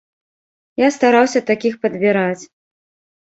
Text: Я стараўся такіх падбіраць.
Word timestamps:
Я 0.81 0.87
стараўся 0.95 1.39
такіх 1.51 1.77
падбіраць. 1.83 2.43